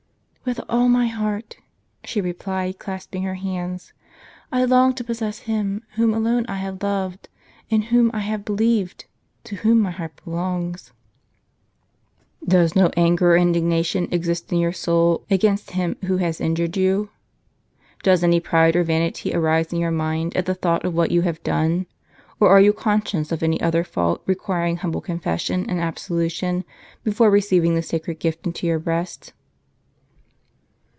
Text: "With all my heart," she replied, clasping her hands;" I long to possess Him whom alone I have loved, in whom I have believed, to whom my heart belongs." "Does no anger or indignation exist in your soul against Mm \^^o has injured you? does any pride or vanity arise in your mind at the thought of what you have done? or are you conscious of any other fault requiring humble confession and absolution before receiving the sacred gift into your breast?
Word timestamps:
"With 0.43 0.59
all 0.67 0.89
my 0.89 1.05
heart," 1.07 1.57
she 2.03 2.19
replied, 2.19 2.79
clasping 2.79 3.21
her 3.23 3.35
hands;" 3.35 3.93
I 4.51 4.65
long 4.65 4.95
to 4.95 5.03
possess 5.03 5.37
Him 5.41 5.83
whom 5.95 6.15
alone 6.15 6.47
I 6.49 6.55
have 6.55 6.81
loved, 6.81 7.29
in 7.69 7.83
whom 7.83 8.09
I 8.11 8.21
have 8.21 8.43
believed, 8.43 9.05
to 9.45 9.57
whom 9.57 9.81
my 9.81 9.91
heart 9.91 10.19
belongs." 10.25 10.93
"Does 12.45 12.75
no 12.75 12.89
anger 12.97 13.33
or 13.33 13.37
indignation 13.37 14.07
exist 14.11 14.51
in 14.51 14.57
your 14.57 14.73
soul 14.73 15.25
against 15.29 15.69
Mm 15.69 15.93
\^^o 15.99 16.19
has 16.19 16.41
injured 16.41 16.75
you? 16.75 17.11
does 18.01 18.23
any 18.23 18.39
pride 18.39 18.75
or 18.75 18.83
vanity 18.83 19.33
arise 19.35 19.71
in 19.71 19.79
your 19.79 19.91
mind 19.91 20.35
at 20.35 20.47
the 20.47 20.55
thought 20.55 20.83
of 20.83 20.95
what 20.95 21.11
you 21.11 21.21
have 21.21 21.41
done? 21.43 21.85
or 22.39 22.49
are 22.49 22.59
you 22.59 22.73
conscious 22.73 23.31
of 23.31 23.43
any 23.43 23.61
other 23.61 23.83
fault 23.83 24.21
requiring 24.25 24.77
humble 24.77 25.01
confession 25.01 25.69
and 25.69 25.79
absolution 25.79 26.65
before 27.03 27.29
receiving 27.29 27.75
the 27.75 27.83
sacred 27.83 28.19
gift 28.19 28.47
into 28.47 28.65
your 28.65 28.79
breast? 28.79 29.33